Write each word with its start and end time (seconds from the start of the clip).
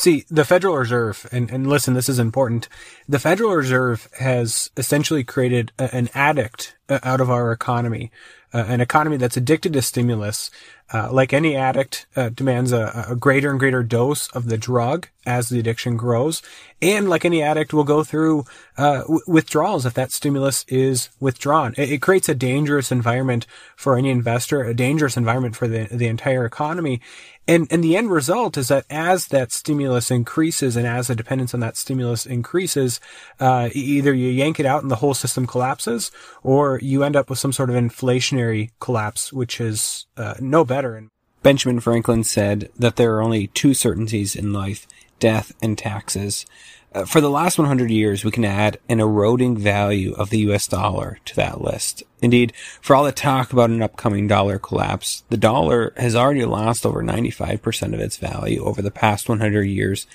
See, 0.00 0.24
the 0.30 0.46
Federal 0.46 0.78
Reserve, 0.78 1.28
and, 1.30 1.50
and 1.50 1.66
listen, 1.66 1.92
this 1.92 2.08
is 2.08 2.18
important. 2.18 2.70
The 3.06 3.18
Federal 3.18 3.54
Reserve 3.54 4.08
has 4.18 4.70
essentially 4.78 5.24
created 5.24 5.72
a, 5.78 5.94
an 5.94 6.08
addict 6.14 6.74
out 7.02 7.20
of 7.20 7.30
our 7.30 7.52
economy, 7.52 8.10
uh, 8.52 8.64
an 8.68 8.80
economy 8.80 9.16
that's 9.16 9.36
addicted 9.36 9.72
to 9.72 9.82
stimulus. 9.82 10.50
Uh, 10.92 11.08
like 11.12 11.32
any 11.32 11.54
addict, 11.54 12.06
uh, 12.16 12.30
demands 12.30 12.72
a, 12.72 13.06
a, 13.10 13.14
greater 13.14 13.50
and 13.50 13.60
greater 13.60 13.80
dose 13.80 14.26
of 14.30 14.46
the 14.46 14.58
drug 14.58 15.06
as 15.24 15.48
the 15.48 15.60
addiction 15.60 15.96
grows. 15.96 16.42
And 16.82 17.08
like 17.08 17.24
any 17.24 17.42
addict 17.42 17.72
will 17.72 17.84
go 17.84 18.02
through, 18.02 18.44
uh, 18.76 19.02
w- 19.02 19.20
withdrawals 19.28 19.86
if 19.86 19.94
that 19.94 20.10
stimulus 20.10 20.64
is 20.66 21.10
withdrawn. 21.20 21.74
It, 21.76 21.92
it, 21.92 22.02
creates 22.02 22.28
a 22.28 22.34
dangerous 22.34 22.90
environment 22.90 23.46
for 23.76 23.96
any 23.96 24.10
investor, 24.10 24.64
a 24.64 24.74
dangerous 24.74 25.16
environment 25.16 25.54
for 25.54 25.68
the, 25.68 25.84
the 25.92 26.08
entire 26.08 26.44
economy. 26.44 27.00
And, 27.46 27.66
and 27.70 27.84
the 27.84 27.96
end 27.96 28.10
result 28.10 28.56
is 28.56 28.68
that 28.68 28.84
as 28.90 29.26
that 29.28 29.52
stimulus 29.52 30.10
increases 30.10 30.76
and 30.76 30.86
as 30.86 31.06
the 31.08 31.14
dependence 31.14 31.52
on 31.54 31.60
that 31.60 31.76
stimulus 31.76 32.26
increases, 32.26 33.00
uh, 33.38 33.70
either 33.72 34.12
you 34.12 34.28
yank 34.28 34.58
it 34.58 34.66
out 34.66 34.82
and 34.82 34.90
the 34.90 34.96
whole 34.96 35.14
system 35.14 35.46
collapses, 35.46 36.10
or 36.42 36.78
you 36.82 37.02
end 37.02 37.16
up 37.16 37.30
with 37.30 37.38
some 37.38 37.52
sort 37.52 37.70
of 37.70 37.76
inflationary 37.76 38.70
collapse, 38.80 39.32
which 39.32 39.60
is 39.60 40.06
uh, 40.16 40.34
no 40.40 40.64
better. 40.64 41.08
Benjamin 41.42 41.80
Franklin 41.80 42.24
said 42.24 42.70
that 42.78 42.96
there 42.96 43.14
are 43.14 43.22
only 43.22 43.46
two 43.48 43.72
certainties 43.72 44.36
in 44.36 44.52
life, 44.52 44.86
death 45.18 45.52
and 45.62 45.78
taxes. 45.78 46.44
Uh, 46.92 47.04
for 47.04 47.20
the 47.20 47.30
last 47.30 47.56
100 47.56 47.90
years, 47.90 48.24
we 48.24 48.32
can 48.32 48.44
add 48.44 48.78
an 48.88 48.98
eroding 48.98 49.56
value 49.56 50.12
of 50.14 50.30
the 50.30 50.40
US 50.50 50.66
dollar 50.66 51.18
to 51.24 51.36
that 51.36 51.60
list. 51.60 52.02
Indeed, 52.20 52.52
for 52.80 52.96
all 52.96 53.04
the 53.04 53.12
talk 53.12 53.52
about 53.52 53.70
an 53.70 53.80
upcoming 53.80 54.26
dollar 54.26 54.58
collapse, 54.58 55.22
the 55.30 55.36
dollar 55.36 55.92
has 55.96 56.16
already 56.16 56.44
lost 56.44 56.84
over 56.84 57.02
95% 57.02 57.94
of 57.94 58.00
its 58.00 58.16
value 58.16 58.64
over 58.64 58.82
the 58.82 58.90
past 58.90 59.28
100 59.28 59.62
years 59.62 60.06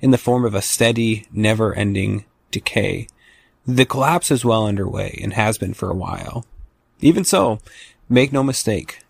in 0.00 0.12
the 0.12 0.18
form 0.18 0.44
of 0.44 0.54
a 0.54 0.62
steady, 0.62 1.26
never-ending 1.32 2.24
decay. 2.50 3.08
The 3.72 3.86
collapse 3.86 4.32
is 4.32 4.44
well 4.44 4.66
underway 4.66 5.16
and 5.22 5.32
has 5.34 5.56
been 5.56 5.74
for 5.74 5.88
a 5.88 5.94
while. 5.94 6.44
Even 6.98 7.22
so, 7.22 7.60
make 8.08 8.32
no 8.32 8.42
mistake, 8.42 9.04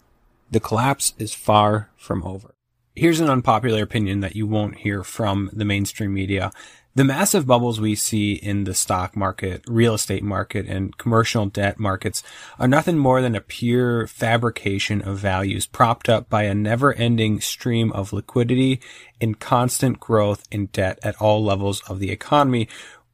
the 0.51 0.61
collapse 0.61 1.15
is 1.19 1.33
far 1.33 1.89
from 1.97 2.23
over. 2.25 2.55
Here's 2.95 3.21
an 3.21 3.31
unpopular 3.31 3.83
opinion 3.83 4.21
that 4.21 4.37
you 4.37 4.47
won't 4.47 4.77
hear 4.77 5.03
from 5.03 5.49
the 5.55 5.65
mainstream 5.65 6.13
media. 6.13 6.53
The 6.95 7.05
massive 7.05 7.47
bubbles 7.47 7.81
we 7.81 7.95
see 7.95 8.35
in 8.35 8.65
the 8.65 8.75
stock 8.75 9.17
market, 9.17 9.63
real 9.67 9.95
estate 9.95 10.25
market, 10.25 10.67
and 10.67 10.99
commercial 10.99 11.47
debt 11.47 11.79
markets 11.79 12.23
are 12.59 12.69
nothing 12.69 12.99
more 12.99 13.23
than 13.23 13.35
a 13.35 13.41
pure 13.41 14.07
fabrication 14.09 15.01
of 15.01 15.17
values 15.17 15.67
propped 15.67 16.11
up 16.11 16.29
by 16.29 16.43
a 16.43 16.55
never 16.55 16.93
ending 16.93 17.41
stream 17.41 17.93
of 17.93 18.13
liquidity 18.13 18.81
and 19.21 19.39
constant 19.39 20.01
growth 20.01 20.47
in 20.51 20.67
debt 20.67 20.99
at 21.03 21.17
all 21.17 21.43
levels 21.43 21.81
of 21.89 22.01
the 22.01 22.11
economy, 22.11 22.69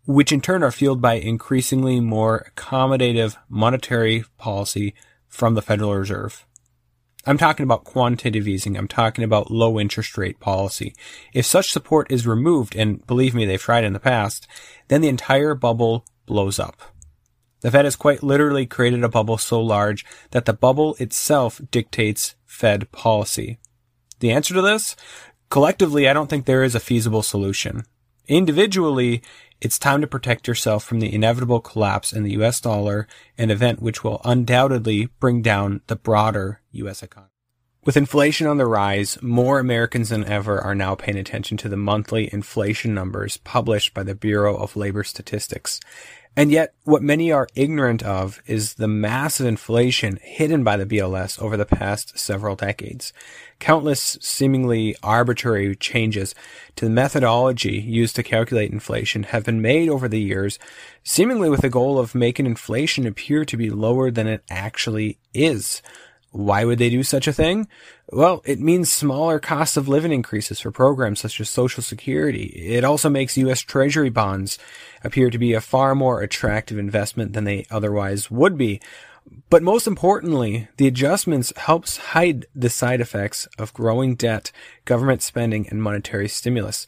which 0.07 0.33
in 0.33 0.41
turn 0.41 0.63
are 0.63 0.73
fueled 0.73 1.01
by 1.01 1.15
increasingly 1.15 2.01
more 2.01 2.51
accommodative 2.55 3.37
monetary 3.49 4.25
policy 4.39 4.95
from 5.29 5.55
the 5.55 5.63
Federal 5.63 5.95
Reserve. 5.95 6.47
I'm 7.29 7.39
talking 7.39 7.65
about 7.65 7.85
quantitative 7.85 8.47
easing. 8.47 8.77
I'm 8.77 8.87
talking 8.87 9.25
about 9.25 9.51
low 9.51 9.81
interest 9.81 10.17
rate 10.17 10.39
policy. 10.39 10.95
If 11.35 11.45
such 11.45 11.73
support 11.73 12.11
is 12.11 12.25
removed, 12.25 12.77
and 12.77 13.05
believe 13.05 13.35
me, 13.35 13.45
they've 13.45 13.61
tried 13.61 13.83
in 13.83 13.93
the 13.93 13.99
past, 13.99 14.47
then 14.87 15.01
the 15.01 15.09
entire 15.09 15.57
bubble 15.57 16.05
blows 16.25 16.61
up. 16.61 16.81
The 17.63 17.73
Fed 17.73 17.85
has 17.85 17.97
quite 17.97 18.23
literally 18.23 18.65
created 18.65 19.03
a 19.03 19.09
bubble 19.09 19.39
so 19.39 19.61
large 19.61 20.07
that 20.31 20.45
the 20.45 20.53
bubble 20.53 20.95
itself 21.01 21.61
dictates 21.73 22.37
Fed 22.45 22.93
policy. 22.93 23.59
The 24.21 24.31
answer 24.31 24.55
to 24.55 24.63
this? 24.63 24.95
Collectively, 25.51 26.09
I 26.09 26.13
don't 26.13 26.31
think 26.31 26.45
there 26.45 26.63
is 26.63 26.77
a 26.77 26.81
feasible 26.81 27.23
solution. 27.23 27.85
Individually, 28.29 29.23
it's 29.61 29.79
time 29.79 30.01
to 30.01 30.07
protect 30.07 30.49
yourself 30.49 30.85
from 30.85 31.01
the 31.01 31.15
inevitable 31.15 31.61
collapse 31.61 32.13
in 32.13 32.25
the 32.25 32.33
US 32.33 32.61
dollar, 32.61 33.07
an 33.39 33.51
event 33.51 33.81
which 33.81 34.03
will 34.03 34.21
undoubtedly 34.25 35.07
bring 35.21 35.43
down 35.43 35.81
the 35.87 35.97
broader 35.97 36.61
US 36.73 37.03
economy. 37.03 37.31
With 37.85 37.97
inflation 37.97 38.49
on 38.49 38.57
the 38.57 38.67
rise, 38.67 39.17
more 39.23 39.61
Americans 39.61 40.09
than 40.09 40.25
ever 40.25 40.61
are 40.61 40.75
now 40.75 40.97
paying 40.97 41.17
attention 41.17 41.57
to 41.59 41.69
the 41.69 41.77
monthly 41.77 42.29
inflation 42.33 42.95
numbers 42.95 43.37
published 43.37 43.95
by 43.95 44.03
the 44.03 44.17
Bureau 44.17 44.57
of 44.57 44.75
Labor 44.75 45.05
Statistics. 45.05 45.79
And 46.39 46.53
yet, 46.53 46.75
what 46.85 47.03
many 47.03 47.33
are 47.33 47.49
ignorant 47.55 48.03
of 48.03 48.43
is 48.47 48.75
the 48.75 48.87
massive 48.87 49.47
inflation 49.47 50.19
hidden 50.21 50.63
by 50.65 50.77
the 50.77 50.85
BLS 50.85 51.41
over 51.41 51.57
the 51.57 51.65
past 51.65 52.19
several 52.19 52.55
decades. 52.55 53.15
Countless 53.59 54.19
seemingly 54.21 54.95
arbitrary 55.03 55.75
changes 55.77 56.35
to 56.77 56.85
the 56.85 56.91
methodology 56.91 57.79
used 57.79 58.17
to 58.17 58.23
calculate 58.23 58.71
inflation 58.71 59.23
have 59.23 59.45
been 59.45 59.63
made 59.63 59.89
over 59.89 60.09
the 60.09 60.21
years, 60.21 60.59
seemingly 61.03 61.49
with 61.49 61.63
the 61.63 61.71
goal 61.71 61.99
of 61.99 62.15
making 62.15 62.45
inflation 62.45 63.07
appear 63.07 63.47
to 63.47 63.57
be 63.57 63.71
lower 63.71 64.11
than 64.11 64.27
it 64.27 64.45
actually 64.51 65.19
is. 65.33 65.81
Why 66.33 66.67
would 66.67 66.79
they 66.79 66.91
do 66.91 67.03
such 67.03 67.27
a 67.27 67.33
thing? 67.33 67.67
Well, 68.11 68.41
it 68.45 68.61
means 68.61 68.91
smaller 68.91 69.41
cost 69.41 69.77
of 69.77 69.89
living 69.89 70.13
increases 70.13 70.61
for 70.61 70.71
programs 70.71 71.21
such 71.21 71.41
as 71.41 71.51
Social 71.51 71.83
Security. 71.83 72.45
It 72.45 72.85
also 72.85 73.11
makes 73.11 73.37
U.S. 73.37 73.63
Treasury 73.63 74.11
bonds 74.11 74.59
appear 75.03 75.29
to 75.29 75.39
be 75.39 75.55
a 75.55 75.61
far 75.61 75.97
more 75.97 76.23
attractive 76.23 76.79
investment 76.79 77.33
than 77.33 77.45
they 77.45 77.67
otherwise 77.69 78.31
would 78.31 78.57
be. 78.57 78.81
But 79.51 79.65
most 79.65 79.89
importantly, 79.89 80.69
the 80.77 80.87
adjustments 80.87 81.53
helps 81.57 81.97
hide 81.97 82.47
the 82.55 82.71
side 82.71 83.01
effects 83.01 83.49
of 83.59 83.75
growing 83.75 84.15
debt, 84.15 84.53
government 84.85 85.21
spending, 85.21 85.69
and 85.69 85.83
monetary 85.83 86.29
stimulus. 86.29 86.87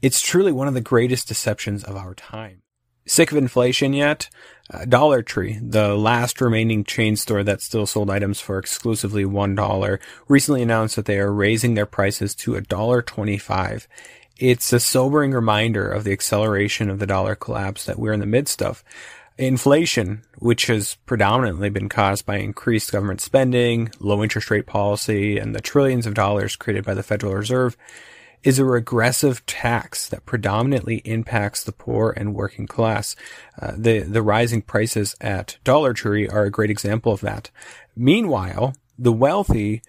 It's 0.00 0.22
truly 0.22 0.52
one 0.52 0.68
of 0.68 0.74
the 0.74 0.80
greatest 0.80 1.26
deceptions 1.26 1.82
of 1.82 1.96
our 1.96 2.14
time. 2.14 2.62
Sick 3.06 3.30
of 3.30 3.38
inflation 3.38 3.92
yet? 3.92 4.28
Uh, 4.68 4.84
Dollar 4.84 5.22
Tree, 5.22 5.60
the 5.62 5.94
last 5.94 6.40
remaining 6.40 6.82
chain 6.82 7.14
store 7.14 7.44
that 7.44 7.60
still 7.60 7.86
sold 7.86 8.10
items 8.10 8.40
for 8.40 8.58
exclusively 8.58 9.24
$1, 9.24 9.98
recently 10.26 10.62
announced 10.62 10.96
that 10.96 11.04
they 11.04 11.20
are 11.20 11.32
raising 11.32 11.74
their 11.74 11.86
prices 11.86 12.34
to 12.34 12.52
$1.25. 12.54 13.86
It's 14.38 14.72
a 14.72 14.80
sobering 14.80 15.30
reminder 15.30 15.88
of 15.88 16.02
the 16.02 16.12
acceleration 16.12 16.90
of 16.90 16.98
the 16.98 17.06
dollar 17.06 17.36
collapse 17.36 17.84
that 17.86 17.98
we're 17.98 18.12
in 18.12 18.20
the 18.20 18.26
midst 18.26 18.60
of. 18.60 18.82
Inflation, 19.38 20.22
which 20.38 20.66
has 20.66 20.96
predominantly 21.06 21.70
been 21.70 21.88
caused 21.88 22.26
by 22.26 22.38
increased 22.38 22.90
government 22.90 23.20
spending, 23.20 23.90
low 24.00 24.20
interest 24.22 24.50
rate 24.50 24.66
policy, 24.66 25.38
and 25.38 25.54
the 25.54 25.60
trillions 25.60 26.06
of 26.06 26.14
dollars 26.14 26.56
created 26.56 26.84
by 26.84 26.94
the 26.94 27.04
Federal 27.04 27.34
Reserve, 27.34 27.76
is 28.46 28.60
a 28.60 28.64
regressive 28.64 29.44
tax 29.44 30.08
that 30.08 30.24
predominantly 30.24 30.98
impacts 30.98 31.64
the 31.64 31.72
poor 31.72 32.14
and 32.16 32.32
working 32.32 32.64
class. 32.64 33.16
Uh, 33.60 33.72
the 33.76 33.98
the 33.98 34.22
rising 34.22 34.62
prices 34.62 35.16
at 35.20 35.58
Dollar 35.64 35.92
Tree 35.92 36.28
are 36.28 36.44
a 36.44 36.50
great 36.50 36.70
example 36.70 37.12
of 37.12 37.22
that. 37.22 37.50
Meanwhile, 37.96 38.76
the 38.96 39.12
wealthy 39.12 39.82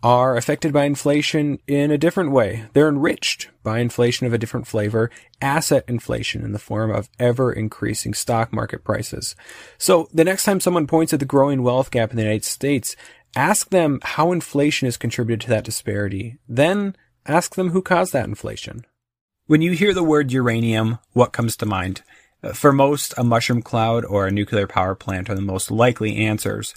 are 0.00 0.36
affected 0.36 0.72
by 0.72 0.84
inflation 0.84 1.58
in 1.66 1.90
a 1.90 1.98
different 1.98 2.30
way. 2.30 2.66
They're 2.72 2.88
enriched 2.88 3.48
by 3.64 3.80
inflation 3.80 4.28
of 4.28 4.32
a 4.32 4.38
different 4.38 4.68
flavor, 4.68 5.10
asset 5.40 5.82
inflation 5.88 6.44
in 6.44 6.52
the 6.52 6.58
form 6.60 6.92
of 6.92 7.08
ever 7.18 7.52
increasing 7.52 8.14
stock 8.14 8.52
market 8.52 8.84
prices. 8.84 9.34
So 9.76 10.08
the 10.14 10.24
next 10.24 10.44
time 10.44 10.60
someone 10.60 10.86
points 10.86 11.12
at 11.12 11.18
the 11.18 11.26
growing 11.26 11.64
wealth 11.64 11.90
gap 11.90 12.10
in 12.10 12.16
the 12.16 12.22
United 12.22 12.44
States, 12.44 12.94
ask 13.34 13.70
them 13.70 13.98
how 14.02 14.30
inflation 14.30 14.86
has 14.86 14.96
contributed 14.96 15.40
to 15.40 15.48
that 15.48 15.64
disparity. 15.64 16.38
Then 16.46 16.94
Ask 17.26 17.54
them 17.54 17.70
who 17.70 17.80
caused 17.80 18.12
that 18.12 18.28
inflation. 18.28 18.84
When 19.46 19.62
you 19.62 19.72
hear 19.72 19.94
the 19.94 20.02
word 20.02 20.30
uranium, 20.30 20.98
what 21.12 21.32
comes 21.32 21.56
to 21.56 21.66
mind? 21.66 22.02
For 22.52 22.72
most, 22.72 23.14
a 23.16 23.24
mushroom 23.24 23.62
cloud 23.62 24.04
or 24.04 24.26
a 24.26 24.30
nuclear 24.30 24.66
power 24.66 24.94
plant 24.94 25.30
are 25.30 25.34
the 25.34 25.40
most 25.40 25.70
likely 25.70 26.16
answers. 26.16 26.74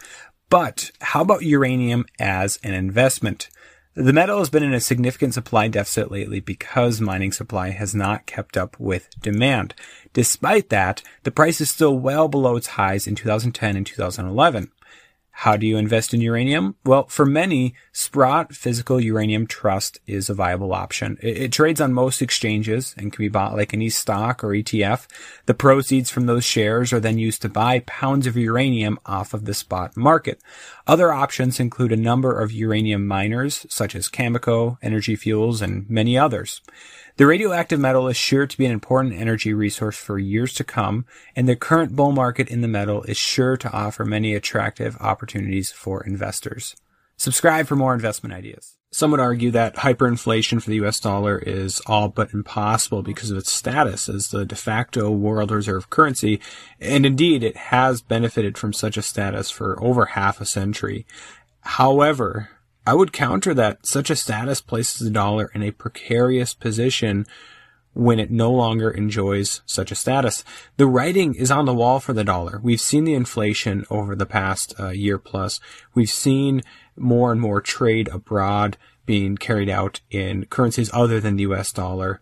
But 0.50 0.92
how 1.02 1.22
about 1.22 1.44
uranium 1.44 2.06
as 2.18 2.60
an 2.64 2.74
investment? 2.74 3.50
The 3.94 4.14
metal 4.14 4.40
has 4.40 4.50
been 4.50 4.64
in 4.64 4.74
a 4.74 4.80
significant 4.80 5.34
supply 5.34 5.68
deficit 5.68 6.12
lately 6.12 6.40
because 6.40 7.02
mining 7.02 7.34
supply 7.34 7.72
has 7.72 7.94
not 7.94 8.26
kept 8.26 8.56
up 8.56 8.80
with 8.80 9.10
demand. 9.20 9.74
Despite 10.14 10.70
that, 10.70 11.02
the 11.24 11.32
price 11.32 11.60
is 11.60 11.72
still 11.72 11.98
well 11.98 12.30
below 12.30 12.56
its 12.56 12.68
highs 12.68 13.08
in 13.08 13.16
2010 13.16 13.76
and 13.76 13.86
2011. 13.86 14.72
How 15.42 15.56
do 15.56 15.68
you 15.68 15.78
invest 15.78 16.16
in 16.16 16.22
uranium? 16.22 16.78
Well, 16.84 17.06
for 17.06 17.24
many, 17.24 17.76
Sprott 17.92 18.56
Physical 18.56 19.00
Uranium 19.00 19.46
Trust 19.46 20.00
is 20.08 20.32
a 20.32 20.34
viable 20.34 20.74
option. 20.74 21.20
It, 21.22 21.38
it, 21.38 21.52
trades 21.52 21.80
on 21.80 21.94
most 21.94 22.24
exchanges 22.24 22.96
and 22.98 23.14
can 23.14 23.24
be 23.24 23.30
bought 23.30 23.56
like 23.56 23.72
any 23.72 23.90
stock 23.90 24.44
or 24.44 24.48
ETF. 24.48 25.06
The 25.46 25.54
proceeds 25.54 26.10
from 26.10 26.26
those 26.26 26.44
shares 26.44 26.92
are 26.92 27.00
then 27.00 27.20
used 27.20 27.44
to 27.44 27.50
buy 27.50 27.84
pounds 27.86 28.26
of 28.26 28.36
uranium 28.36 28.98
off 29.06 29.36
of 29.36 29.46
the 29.46 29.54
spot 29.54 29.96
market. 29.96 30.42
Other 30.88 31.14
options 31.14 31.60
include 31.60 31.92
a 31.92 31.98
number 31.98 32.42
of 32.42 32.52
uranium 32.52 33.06
miners, 33.06 33.68
such 33.70 33.96
as 33.96 34.10
Cameco, 34.10 34.80
Energy 34.82 35.16
Fuels, 35.16 35.62
and 35.62 35.88
many 35.88 36.18
others. 36.18 36.62
The 37.18 37.26
radioactive 37.26 37.80
metal 37.80 38.08
is 38.08 38.16
sure 38.16 38.46
to 38.46 38.58
be 38.60 38.68
an 38.68 38.72
important 38.72 39.16
energy 39.16 39.52
resource 39.52 39.98
for 39.98 40.20
years 40.20 40.54
to 40.54 40.64
come, 40.64 41.08
and 41.36 41.50
the 41.50 41.56
current 41.56 41.96
bull 41.96 42.12
market 42.12 42.48
in 42.48 42.62
the 42.62 42.68
metal 42.68 43.02
is 43.04 43.18
sure 43.18 43.58
to 43.58 43.72
offer 43.72 44.06
many 44.06 44.36
attractive 44.36 44.96
opportunities 45.00 45.72
for 45.72 46.06
investors. 46.06 46.76
Subscribe 47.16 47.66
for 47.66 47.76
more 47.76 47.96
investment 47.96 48.36
ideas. 48.36 48.78
Some 48.92 49.10
would 49.10 49.20
argue 49.20 49.50
that 49.50 49.78
hyperinflation 49.78 50.62
for 50.62 50.70
the 50.70 50.86
US 50.86 51.00
dollar 51.00 51.40
is 51.40 51.82
all 51.88 52.08
but 52.08 52.36
impossible 52.36 53.02
because 53.02 53.32
of 53.32 53.38
its 53.38 53.52
status 53.52 54.08
as 54.08 54.28
the 54.28 54.46
de 54.46 54.56
facto 54.56 55.10
world 55.10 55.50
reserve 55.50 55.90
currency, 55.90 56.40
and 56.80 57.04
indeed 57.04 57.42
it 57.42 57.58
has 57.58 58.00
benefited 58.00 58.60
from 58.60 58.74
such 58.74 58.96
a 58.96 59.02
status 59.02 59.50
for 59.50 59.84
over 59.84 60.06
half 60.06 60.40
a 60.40 60.46
century. 60.46 61.08
However, 61.62 62.50
I 62.88 62.94
would 62.94 63.12
counter 63.12 63.54
that 63.54 63.86
such 63.86 64.10
a 64.10 64.16
status 64.16 64.62
places 64.62 65.00
the 65.00 65.10
dollar 65.10 65.52
in 65.54 65.62
a 65.62 65.72
precarious 65.72 66.54
position 66.54 67.26
when 67.92 68.18
it 68.18 68.32
no 68.32 68.50
longer 68.50 68.90
enjoys 68.90 69.60
such 69.66 69.92
a 69.92 69.96
status. 69.96 70.46
The 70.78 70.88
writing 70.88 71.36
is 71.36 71.52
on 71.52 71.66
the 71.66 71.74
wall 71.74 72.00
for 72.00 72.14
the 72.14 72.24
dollar. 72.24 72.62
We've 72.64 72.80
seen 72.80 73.04
the 73.04 73.14
inflation 73.14 73.86
over 73.90 74.16
the 74.16 74.26
past 74.26 74.74
uh, 74.80 74.92
year 74.92 75.18
plus. 75.18 75.60
We've 75.96 76.10
seen 76.10 76.62
more 76.96 77.34
and 77.34 77.42
more 77.42 77.60
trade 77.60 78.08
abroad 78.08 78.78
being 79.06 79.36
carried 79.36 79.70
out 79.70 80.00
in 80.10 80.46
currencies 80.46 80.90
other 80.94 81.20
than 81.20 81.36
the 81.36 81.44
US 81.44 81.74
dollar. 81.74 82.22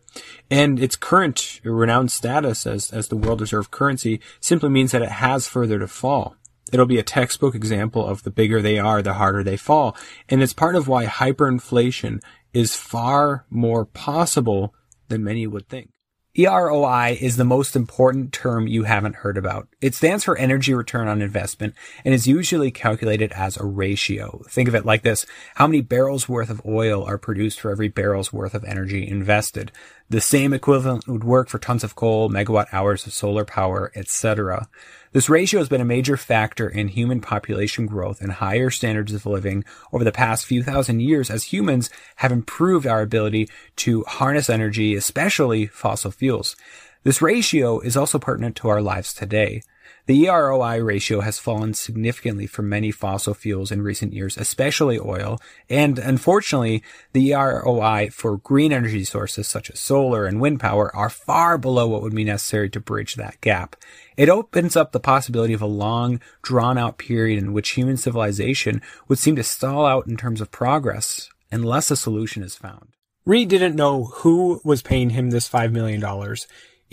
And 0.50 0.80
its 0.80 0.96
current 0.96 1.62
renowned 1.64 2.12
status 2.12 2.66
as, 2.66 2.92
as 2.92 3.10
the 3.10 3.18
world 3.18 3.40
reserve 3.40 3.70
currency 3.70 4.20
simply 4.40 4.70
means 4.70 4.94
that 4.94 5.04
it 5.04 5.10
has 5.10 5.48
further 5.48 5.78
to 5.78 5.88
fall. 5.88 6.36
It'll 6.72 6.86
be 6.86 7.00
a 7.00 7.04
textbook 7.04 7.56
example 7.56 8.06
of 8.06 8.24
the 8.24 8.32
bigger 8.32 8.62
they 8.62 8.80
are, 8.80 9.02
the 9.02 9.14
harder 9.14 9.44
they 9.44 9.58
fall. 9.58 9.96
And 10.30 10.42
it's 10.42 10.54
part 10.54 10.76
of 10.76 10.88
why 10.88 11.06
hyperinflation 11.06 12.22
is 12.54 12.76
far 12.76 13.46
more 13.50 13.86
possible 13.86 14.74
than 15.08 15.24
many 15.24 15.46
would 15.46 15.70
think. 15.70 15.92
EROI 16.38 17.16
is 17.22 17.38
the 17.38 17.46
most 17.46 17.78
important 17.78 18.34
term 18.34 18.68
you 18.68 18.84
haven't 18.84 19.18
heard 19.18 19.38
about. 19.38 19.70
It 19.80 19.96
stands 19.96 20.26
for 20.26 20.38
energy 20.38 20.74
return 20.74 21.08
on 21.08 21.22
investment 21.22 21.76
and 22.04 22.14
is 22.14 22.28
usually 22.28 22.72
calculated 22.72 23.32
as 23.32 23.56
a 23.56 23.64
ratio. 23.64 24.44
Think 24.50 24.68
of 24.68 24.76
it 24.76 24.86
like 24.86 25.04
this. 25.04 25.26
How 25.56 25.66
many 25.66 25.80
barrels 25.80 26.28
worth 26.28 26.50
of 26.50 26.66
oil 26.66 27.06
are 27.06 27.18
produced 27.18 27.62
for 27.62 27.72
every 27.72 27.88
barrel's 27.88 28.34
worth 28.34 28.54
of 28.54 28.66
energy 28.66 29.08
invested? 29.08 29.72
The 30.08 30.22
same 30.22 30.54
equivalent 30.54 31.08
would 31.08 31.24
work 31.24 31.50
for 31.50 31.58
tons 31.58 31.84
of 31.84 31.96
coal, 31.96 32.30
megawatt 32.30 32.68
hours 32.72 33.08
of 33.08 33.14
solar 33.14 33.44
power, 33.44 33.92
etc. 33.96 34.68
This 35.14 35.30
ratio 35.30 35.60
has 35.60 35.68
been 35.68 35.82
a 35.82 35.86
major 35.86 36.16
factor 36.16 36.70
in 36.70 36.90
human 36.90 37.22
population 37.22 37.88
growth 37.88 38.22
and 38.22 38.34
higher 38.34 38.70
standards 38.70 39.14
of 39.14 39.26
living 39.26 39.66
over 39.92 40.04
the 40.04 40.12
past 40.12 40.46
few 40.46 40.62
thousand 40.62 41.00
years 41.00 41.32
as 41.32 41.46
humans 41.46 41.90
have 42.18 42.32
improved 42.32 42.86
our 42.86 43.02
ability 43.02 43.50
to 43.78 44.04
harness 44.04 44.48
energy, 44.48 44.94
especially 44.94 45.66
fossil 45.66 46.12
fuels. 46.12 46.56
This 47.04 47.22
ratio 47.22 47.80
is 47.80 47.98
also 47.98 48.20
pertinent 48.20 48.56
to 48.58 48.70
our 48.70 48.82
lives 48.82 49.12
today. 49.12 49.64
The 50.08 50.26
EROI 50.26 50.86
ratio 50.86 51.22
has 51.22 51.40
fallen 51.40 51.74
significantly 51.74 52.46
for 52.46 52.62
many 52.62 52.92
fossil 52.92 53.34
fuels 53.34 53.72
in 53.72 53.82
recent 53.82 54.14
years, 54.14 54.38
especially 54.38 55.00
oil, 55.00 55.40
and 55.70 55.98
unfortunately, 55.98 56.84
the 57.14 57.32
EROI 57.32 58.12
for 58.14 58.38
green 58.38 58.72
energy 58.72 59.04
sources 59.04 59.48
such 59.48 59.70
as 59.72 59.80
solar 59.80 60.26
and 60.26 60.40
wind 60.40 60.60
power 60.60 60.96
are 60.96 61.10
far 61.10 61.58
below 61.58 61.88
what 61.88 62.02
would 62.02 62.14
be 62.14 62.24
necessary 62.24 62.70
to 62.70 62.80
bridge 62.80 63.16
that 63.16 63.42
gap. 63.42 63.76
It 64.16 64.30
opens 64.30 64.76
up 64.76 64.92
the 64.92 65.00
possibility 65.00 65.54
of 65.54 65.62
a 65.62 65.68
long, 65.68 66.22
drawn 66.42 66.78
out 66.78 66.98
period 66.98 67.40
in 67.40 67.54
which 67.54 67.72
human 67.72 67.98
civilization 67.98 68.82
would 69.08 69.20
seem 69.20 69.36
to 69.36 69.44
stall 69.44 69.86
out 69.86 70.08
in 70.08 70.18
terms 70.18 70.40
of 70.40 70.52
progress 70.52 71.30
unless 71.52 71.90
a 71.90 71.96
solution 71.96 72.44
is 72.44 72.56
found. 72.56 72.90
Reed 73.26 73.50
didn't 73.50 73.76
know 73.76 74.06
who 74.06 74.62
was 74.64 74.84
paying 74.84 75.10
him 75.10 75.32
this 75.32 75.50
$5 75.50 75.72
million. 75.72 76.00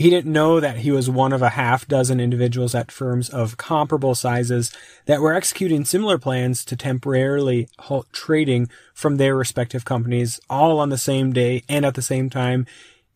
He 0.02 0.10
didn't 0.10 0.32
know 0.32 0.58
that 0.58 0.78
he 0.78 0.90
was 0.90 1.08
one 1.08 1.32
of 1.32 1.42
a 1.42 1.50
half 1.50 1.86
dozen 1.86 2.18
individuals 2.18 2.74
at 2.74 2.90
firms 2.90 3.28
of 3.28 3.56
comparable 3.56 4.16
sizes 4.16 4.72
that 5.04 5.20
were 5.20 5.32
executing 5.32 5.84
similar 5.84 6.18
plans 6.18 6.64
to 6.64 6.74
temporarily 6.74 7.68
halt 7.78 8.12
trading 8.12 8.68
from 8.94 9.16
their 9.16 9.36
respective 9.36 9.84
companies 9.84 10.40
all 10.50 10.80
on 10.80 10.88
the 10.88 10.98
same 10.98 11.32
day 11.32 11.62
and 11.68 11.86
at 11.86 11.94
the 11.94 12.02
same 12.02 12.28
time. 12.28 12.66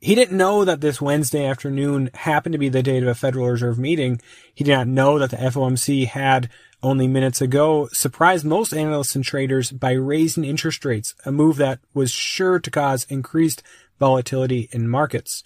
He 0.00 0.14
didn't 0.14 0.38
know 0.38 0.64
that 0.64 0.80
this 0.80 1.00
Wednesday 1.00 1.44
afternoon 1.44 2.08
happened 2.14 2.52
to 2.52 2.58
be 2.58 2.68
the 2.68 2.84
date 2.84 3.02
of 3.02 3.08
a 3.08 3.16
Federal 3.16 3.50
Reserve 3.50 3.80
meeting. 3.80 4.20
He 4.54 4.62
did 4.62 4.76
not 4.76 4.86
know 4.86 5.18
that 5.18 5.30
the 5.30 5.38
FOMC 5.38 6.06
had 6.06 6.48
only 6.84 7.08
minutes 7.08 7.40
ago 7.40 7.88
surprised 7.92 8.44
most 8.44 8.72
analysts 8.72 9.16
and 9.16 9.24
traders 9.24 9.72
by 9.72 9.90
raising 9.90 10.44
interest 10.44 10.84
rates, 10.84 11.16
a 11.24 11.32
move 11.32 11.56
that 11.56 11.80
was 11.94 12.12
sure 12.12 12.60
to 12.60 12.70
cause 12.70 13.08
increased 13.08 13.64
volatility 13.98 14.68
in 14.70 14.88
markets. 14.88 15.42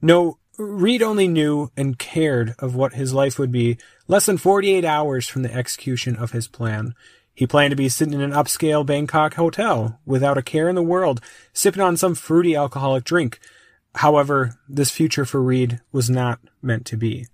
No 0.00 0.38
Reed 0.58 1.02
only 1.02 1.28
knew 1.28 1.70
and 1.76 1.98
cared 1.98 2.56
of 2.58 2.74
what 2.74 2.94
his 2.94 3.14
life 3.14 3.38
would 3.38 3.52
be 3.52 3.78
less 4.08 4.26
than 4.26 4.38
48 4.38 4.84
hours 4.84 5.28
from 5.28 5.42
the 5.42 5.54
execution 5.54 6.16
of 6.16 6.32
his 6.32 6.48
plan. 6.48 6.94
He 7.32 7.46
planned 7.46 7.70
to 7.70 7.76
be 7.76 7.88
sitting 7.88 8.14
in 8.14 8.20
an 8.20 8.32
upscale 8.32 8.84
Bangkok 8.84 9.34
hotel 9.34 10.00
without 10.04 10.36
a 10.36 10.42
care 10.42 10.68
in 10.68 10.74
the 10.74 10.82
world, 10.82 11.20
sipping 11.52 11.80
on 11.80 11.96
some 11.96 12.16
fruity 12.16 12.56
alcoholic 12.56 13.04
drink. 13.04 13.38
However, 13.94 14.58
this 14.68 14.90
future 14.90 15.24
for 15.24 15.40
Reed 15.40 15.80
was 15.92 16.10
not 16.10 16.40
meant 16.60 16.84
to 16.86 16.96
be. 16.96 17.26